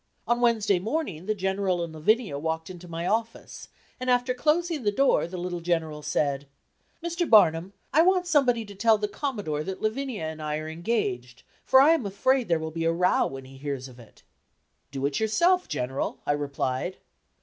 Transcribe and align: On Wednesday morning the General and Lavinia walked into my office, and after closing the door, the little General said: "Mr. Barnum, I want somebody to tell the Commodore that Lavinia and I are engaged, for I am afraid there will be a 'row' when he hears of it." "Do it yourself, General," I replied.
On 0.27 0.41
Wednesday 0.41 0.79
morning 0.79 1.27
the 1.27 1.35
General 1.35 1.83
and 1.83 1.93
Lavinia 1.93 2.39
walked 2.39 2.71
into 2.71 2.87
my 2.87 3.05
office, 3.05 3.69
and 3.99 4.09
after 4.09 4.33
closing 4.33 4.81
the 4.81 4.91
door, 4.91 5.27
the 5.27 5.37
little 5.37 5.61
General 5.61 6.01
said: 6.01 6.47
"Mr. 7.03 7.29
Barnum, 7.29 7.73
I 7.93 8.01
want 8.01 8.25
somebody 8.25 8.65
to 8.65 8.73
tell 8.73 8.97
the 8.97 9.07
Commodore 9.07 9.63
that 9.63 9.79
Lavinia 9.79 10.23
and 10.23 10.41
I 10.41 10.57
are 10.57 10.67
engaged, 10.67 11.43
for 11.63 11.79
I 11.79 11.91
am 11.91 12.07
afraid 12.07 12.47
there 12.47 12.57
will 12.57 12.71
be 12.71 12.85
a 12.85 12.91
'row' 12.91 13.27
when 13.27 13.45
he 13.45 13.57
hears 13.59 13.87
of 13.87 13.99
it." 13.99 14.23
"Do 14.89 15.05
it 15.05 15.19
yourself, 15.19 15.67
General," 15.67 16.17
I 16.25 16.31
replied. 16.31 16.97